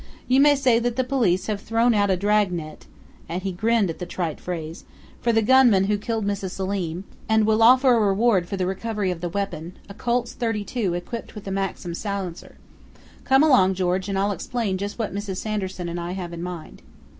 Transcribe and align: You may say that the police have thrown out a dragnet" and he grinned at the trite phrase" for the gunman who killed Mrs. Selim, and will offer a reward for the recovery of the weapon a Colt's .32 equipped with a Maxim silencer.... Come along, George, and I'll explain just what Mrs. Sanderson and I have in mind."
You 0.27 0.41
may 0.41 0.55
say 0.55 0.79
that 0.79 0.95
the 0.95 1.03
police 1.03 1.45
have 1.45 1.61
thrown 1.61 1.93
out 1.93 2.09
a 2.09 2.17
dragnet" 2.17 2.87
and 3.29 3.43
he 3.43 3.51
grinned 3.51 3.87
at 3.91 3.99
the 3.99 4.07
trite 4.07 4.39
phrase" 4.39 4.83
for 5.21 5.31
the 5.31 5.43
gunman 5.43 5.83
who 5.83 5.97
killed 5.99 6.25
Mrs. 6.25 6.53
Selim, 6.53 7.03
and 7.29 7.45
will 7.45 7.61
offer 7.61 7.93
a 7.93 7.99
reward 7.99 8.47
for 8.49 8.57
the 8.57 8.65
recovery 8.65 9.11
of 9.11 9.21
the 9.21 9.29
weapon 9.29 9.77
a 9.87 9.93
Colt's 9.93 10.33
.32 10.33 10.97
equipped 10.97 11.35
with 11.35 11.47
a 11.47 11.51
Maxim 11.51 11.93
silencer.... 11.93 12.57
Come 13.25 13.43
along, 13.43 13.75
George, 13.75 14.09
and 14.09 14.17
I'll 14.17 14.31
explain 14.31 14.79
just 14.79 14.97
what 14.97 15.13
Mrs. 15.13 15.37
Sanderson 15.37 15.87
and 15.87 15.99
I 15.99 16.13
have 16.13 16.33
in 16.33 16.41
mind." 16.41 16.81